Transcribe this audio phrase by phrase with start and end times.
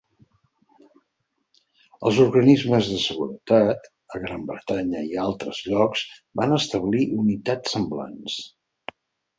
[2.09, 6.09] Els organismes de seguretat, a Gran Bretanya i a altres llocs,
[6.43, 8.43] van establir unitats semblants.